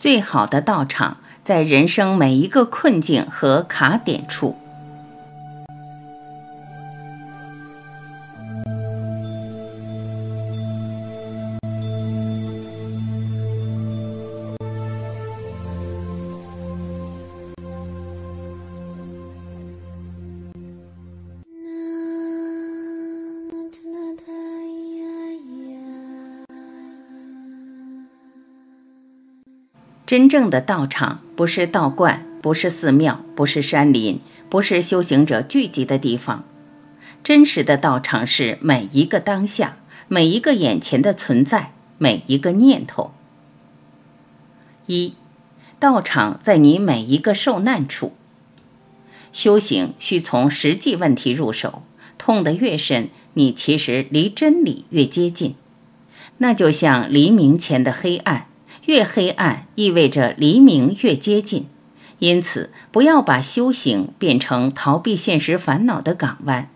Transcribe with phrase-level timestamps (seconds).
[0.00, 4.56] 最好的道场，在人生每一个困境和卡点处。
[30.10, 34.18] 真正的道场不是道观，不是寺庙，不是山林，
[34.48, 36.42] 不是修行者聚集的地方。
[37.22, 39.76] 真实的道场是每一个当下，
[40.08, 43.12] 每一个眼前的存在，每一个念头。
[44.86, 45.14] 一，
[45.78, 48.14] 道场在你每一个受难处。
[49.32, 51.84] 修行需从实际问题入手，
[52.18, 55.54] 痛得越深，你其实离真理越接近。
[56.38, 58.48] 那就像黎明前的黑暗。
[58.86, 61.66] 越黑暗，意味着黎明越接近。
[62.18, 66.68] 因此，不要把修行变成逃避现实烦恼的港湾。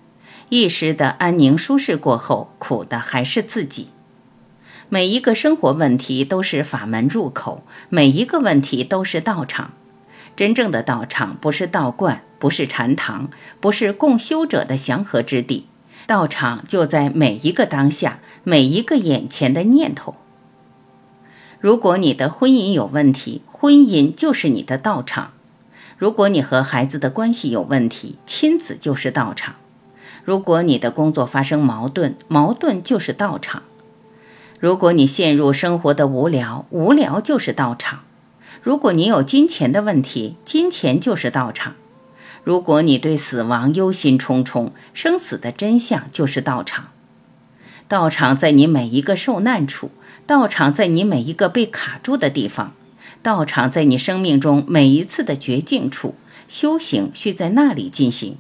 [0.49, 3.89] 一时的安宁舒适过后，苦的还是自己。
[4.89, 9.73] 每一个生活问题都是法门入口，每一个问题都是道场。
[10.37, 15.67] 真正的道场不是道观，不是禅堂，不是共修者的祥和之地。
[16.07, 20.17] 道场就在每一个当下，每一个眼前的念头。
[21.65, 25.29] 如果你的婚姻有问题，婚姻就是你的道场；
[25.97, 29.55] 如果你和孩子的关系有问题，亲子就是道场；
[30.25, 33.63] 如果你的工作发生矛盾，矛盾就是道场；
[34.61, 38.01] 如果你陷入生活的无聊，无聊就是道场；
[38.61, 41.73] 如果你有金钱的问题，金钱就是道场；
[42.43, 46.91] 如果你对死亡忧心忡忡，生死的真相就是道场。
[47.89, 49.91] 道场在你每一个受难处。
[50.27, 52.73] 道场在你每一个被卡住的地方，
[53.23, 56.15] 道场在你生命中每一次的绝境处，
[56.49, 58.39] 修行需在那里进行。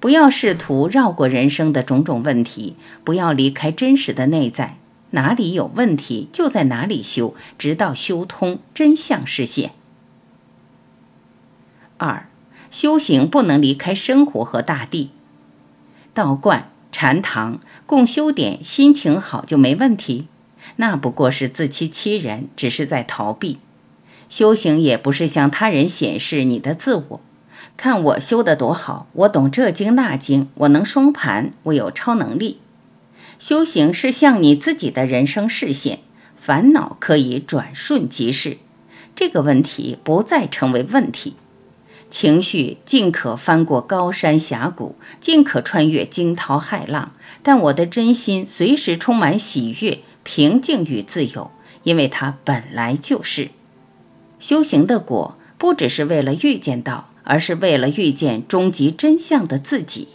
[0.00, 4.76] 不要试图绕过人生的种种问题，不要离开真实的内在，
[5.10, 9.70] 哪里有问题就在哪里修，直到修通真相实现。
[11.96, 12.28] 二，
[12.70, 15.10] 修行不能离开生活和大地，
[16.12, 20.26] 道观、禅堂、共修点，心情好就没问题。
[20.76, 23.58] 那不过是自欺欺人，只是在逃避。
[24.28, 27.20] 修行也不是向他人显示你的自我，
[27.76, 32.58] 看我修得多好，我懂这经那经，我能双盘，我有超能力。
[33.38, 36.00] 修行是向你自己的人生视线，
[36.36, 38.58] 烦恼可以转瞬即逝，
[39.14, 41.34] 这个问题不再成为问题。
[42.10, 47.12] 情绪尽可翻过高山峡谷，尽可穿越惊涛骇浪，
[47.42, 49.98] 但我的真心随时充满喜悦。
[50.24, 51.52] 平静与自由，
[51.84, 53.50] 因为它本来就是
[54.40, 60.08] 修行的果，不只是为了遇见道，而是为了遇见终极真相的自己。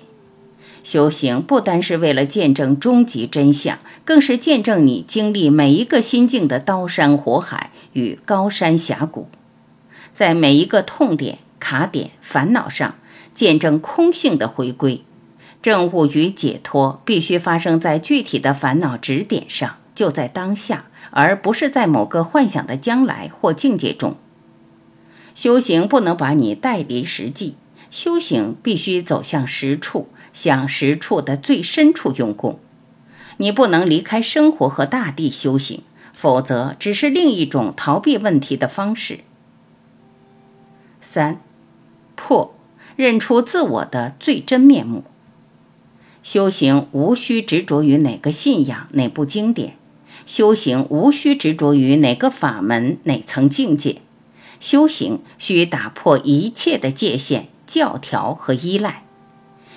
[0.83, 9.27] 修行不单是为了见证终极真相，更是见证你经历每一个心境的刀山火海与高山峡谷，
[10.13, 12.95] 在每一个痛点、卡点、烦恼上，
[13.33, 15.03] 见证空性的回归。
[15.61, 19.78] 证悟与解脱必须发生在具体的烦恼指点上。
[19.99, 24.15] 就在当下，而不是在某个幻想的将来或境界中。
[25.35, 27.55] 修行不能把你带离实际，
[27.91, 32.61] 修行必须走向实处，向实处的最深处用功。
[33.39, 35.81] 你不能离开生活和大地修行，
[36.13, 39.19] 否则只是另一种逃避问题的方式。
[41.01, 41.41] 三，
[42.15, 42.55] 破，
[42.95, 45.03] 认出自我的最真面目。
[46.23, 49.75] 修行无需执着于哪个信仰、哪部经典。
[50.25, 54.01] 修行无需执着于哪个法门、哪层境界，
[54.59, 59.03] 修行需打破一切的界限、教条和依赖。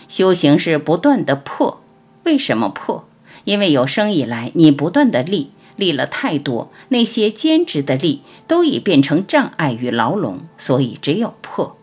[0.08, 1.82] 修行是不断的破。
[2.24, 3.08] 为什么破？
[3.44, 11.76] 因为有生以来你不断的立，立了太多，那些坚持的立都已变成障碍与牢笼，所以只有破。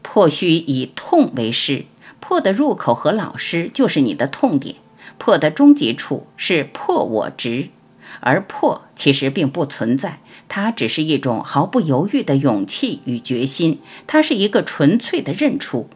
[0.00, 1.84] 破需以痛为师，
[2.18, 4.74] 破的入口和老师就是你的痛点，
[5.18, 7.68] 破的终极处是破我执。
[8.24, 15.88] 而破其实并不存在，它只是一种毫不犹豫的勇气与决心，它是一个纯粹的认出。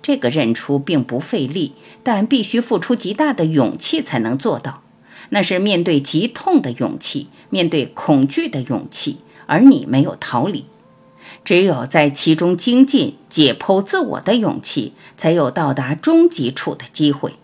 [0.00, 4.82] 这个认出并不费力，但必须付出极大的勇气才能做到。
[5.28, 10.64] 那是面对极痛的勇气，面对恐惧的勇气，而你没有逃离。
[11.44, 17.34] 只有在其中精进、解剖自我的勇气，才有到达终极处的机会。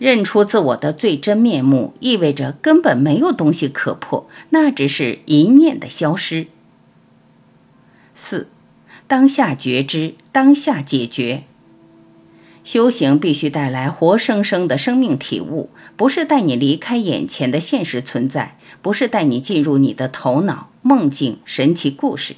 [0.00, 6.46] 认出自我的最真面目，意味着根本没有东西可破，那只是一念的消失。
[8.14, 8.48] 四，
[9.06, 11.42] 当下觉知，当下解决。
[12.64, 15.68] 修行必须带来活生生的生命体悟，
[15.98, 22.36] 不是带你离开眼前的现实存在，不是带你进入你的头脑、梦境、神奇故事。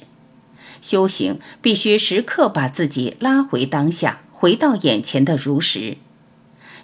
[0.81, 5.95] 修行必须时刻把自己拉回当下，回到眼前的如实。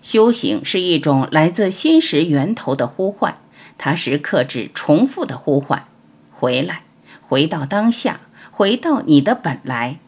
[0.01, 3.37] 修行是一种来自心识源头的呼唤，
[3.77, 5.85] 它时刻指重复的呼唤：
[6.31, 6.83] 回来，
[7.21, 9.99] 回到当下，回到你的本来。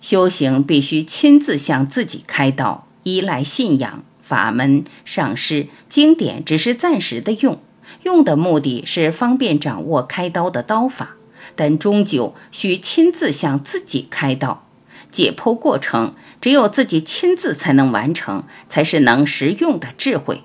[0.00, 7.58] 修行必须亲自向自己开刀，依赖信仰、法门、上师、经典，只是暂时的用，
[8.02, 11.16] 用的目的是方便掌握开刀的刀法，
[11.56, 14.63] 但终究需亲自向自己开刀。
[15.14, 20.42] 解剖过程只有自己亲自才能完成，才是能实用的智慧。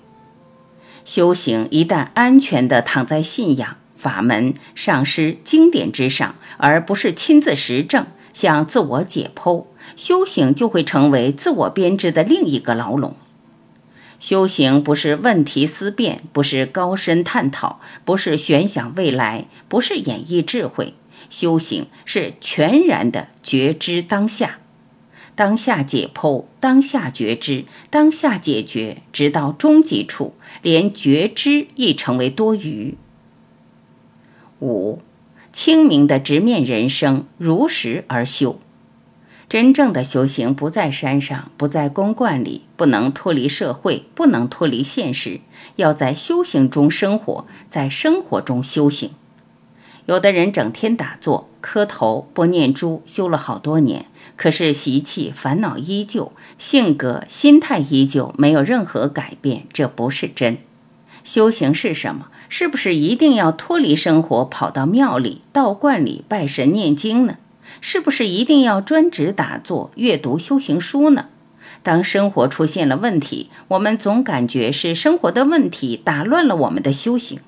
[1.04, 8.06] 修行一旦安全地躺在信仰、法门、上师、经典之上，而不是亲自实证。
[8.31, 9.66] 向自我解剖，
[9.98, 13.18] 修行就会成为自我编织的另一个牢笼。
[14.19, 20.94] 修行不是问题思辨，不是高深探讨，不是悬想未来，不是演绎智慧。
[21.30, 24.60] 修行是全然的觉知当下，
[25.36, 32.98] 当下解剖，当下觉知，当下解决，直到终极处，连觉知亦成为多余。
[34.60, 35.00] 五。
[35.52, 38.60] 清明的直面人生，如实而修。
[39.50, 45.42] 真正的修行不在山上，不在公观里，不能脱离社会，不能脱离现实，
[45.78, 49.10] 要在修行中生活，在生活中修行。
[50.10, 60.58] 有的人整天打坐、磕头、不念珠，修了好多年，可是习气、烦恼依旧，性格、心态依旧，没有任何改变，这不是真。
[61.24, 62.30] 修行是什么？
[62.50, 67.36] 是不是一定要脱离生活，跑到庙里、道观里拜神念经呢？
[67.80, 71.28] 是不是一定要专职打坐、阅读修行书呢？
[71.84, 77.40] 当生活出现了问题，我们总感觉是生活的问题打乱了我们的修行。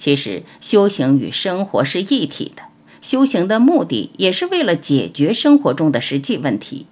[0.00, 2.62] 其实，修行与生活是一体的，
[3.02, 6.86] 修行的目的也是为了解决生活中的实际问题。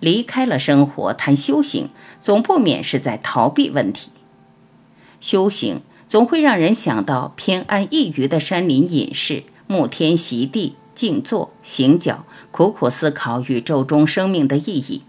[0.00, 4.08] 离开了生活谈修行，总不免是在逃避问题。
[5.20, 5.82] 修行。
[6.06, 15.02] 总会让人想到偏安一隅的山林隐士，沐天席地，静坐行脚，苦苦思考宇宙中生命的意义。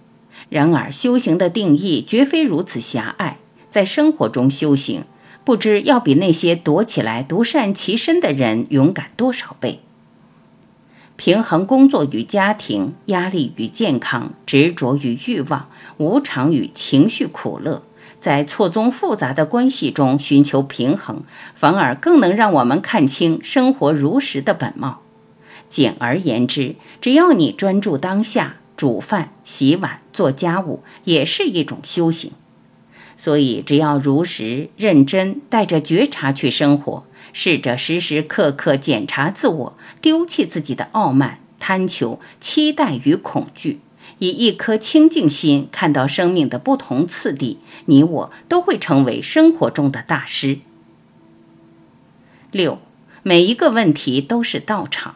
[0.49, 3.37] 然而，修行的定义绝非如此狭隘。
[3.67, 5.03] 在生活中修行，
[5.45, 9.79] 不知要比那些躲起来独善其身的人勇敢多少倍。
[11.15, 17.83] 平衡工作与家庭，压力与健康，执着与欲望，无常与情绪苦乐。
[18.19, 21.21] 在错综复杂的关系中寻求平衡，
[21.53, 25.01] 反而更能让我们看清生活如实的本貌。
[25.69, 32.31] 简而言之，只要你专注当下，煮饭、洗碗、做家务也是一种修行。
[33.17, 43.79] 所以，只要如实、认真，带着觉察去生活，试着时时刻刻检查自我，丢弃自己的傲慢、贪求、期待与恐惧。
[44.19, 50.59] 以一颗清净心看到生命的不同次第，你我都会成为生活中的大师。
[52.51, 52.79] 六，
[53.23, 55.15] 每一个问题都是道场。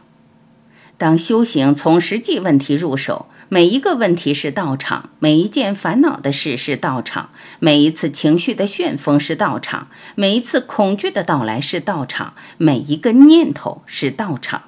[0.98, 14.66] 当修行从实际问题入手，每一个问题是道场，每一件烦恼的事是道场，每一次情绪的旋风是道场，每一次恐惧的到来是道场，每一个念头是道场。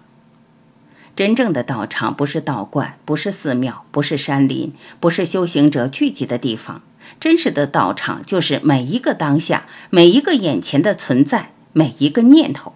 [1.16, 6.82] 真正的道场不是道观，不是寺庙，不是山林，不是修行者聚集的地方。
[7.20, 12.74] 真实的道场就是每一个当下，每一个眼前的存在，每一个念头。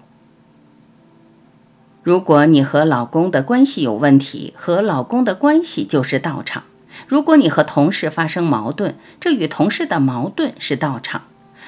[2.06, 6.62] 如果你和老公的关系有问题，和老公的关系就是道场；
[7.08, 11.22] 如果你和同事发生矛盾，这与同事的矛盾是道场；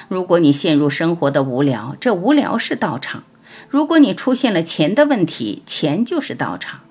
[0.06, 3.24] 如果你陷入生活的无聊，这无聊是道场。
[3.68, 6.82] 如果你出现了钱的问题，钱就是道场；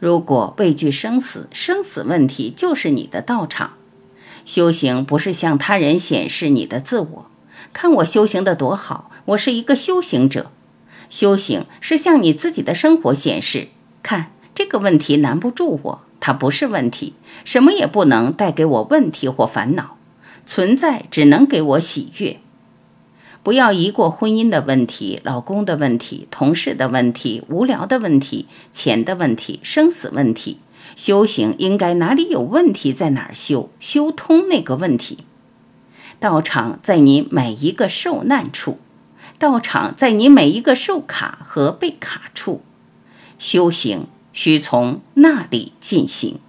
[0.00, 3.72] 如果畏惧生死，生死问题就是你的道场。
[4.46, 7.26] 修行不是向他人显示你的自我，
[7.74, 10.50] 看我修行的多好，我是一个修行者。
[11.08, 13.68] 修行是向你自己的生活显示，
[14.02, 19.96] 看这个问题难不住我，它不是问题，什么也不能带给我问题或烦恼，
[20.44, 22.38] 存在只能给我喜悦。
[23.42, 30.58] 不要疑过婚姻的问题、老公的问题、同事的问题、无聊的问题、钱的问题、生死问题。
[30.96, 35.18] 修行应该哪里有问题在哪儿修，修通那个问题。
[36.18, 38.78] 道场在你每一个受难处，
[39.38, 42.62] 道场在你每一个受卡和被卡处。
[43.38, 46.40] 修行需从那里进行。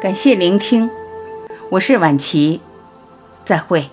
[0.00, 0.88] 感谢聆听，
[1.68, 2.62] 我是婉琪，
[3.44, 3.90] 再会。